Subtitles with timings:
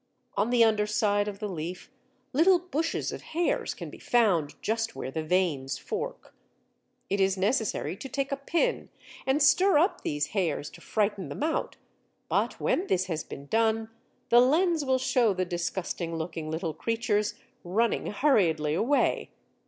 [0.35, 1.91] On the under side of the leaf
[2.33, 6.33] little bushes of hairs can be found just where the veins fork.
[7.07, 8.89] It is necessary to take a pin
[9.27, 11.77] and stir up these hairs to frighten them out,
[12.29, 13.91] but when this has been done,
[14.29, 19.29] the lens will show the disgusting looking little creatures running hurriedly away.